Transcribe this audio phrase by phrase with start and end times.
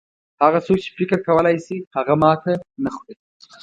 [0.43, 2.51] هغه څوک چې فکر کولای شي هغه ماته
[2.83, 3.15] نه خوري.